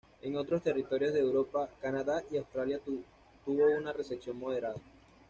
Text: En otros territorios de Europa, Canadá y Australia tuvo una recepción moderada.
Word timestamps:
En 0.23 0.35
otros 0.35 0.63
territorios 0.63 1.13
de 1.13 1.19
Europa, 1.19 1.69
Canadá 1.79 2.23
y 2.31 2.37
Australia 2.37 2.79
tuvo 3.45 3.71
una 3.77 3.93
recepción 3.93 4.35
moderada. 4.39 4.77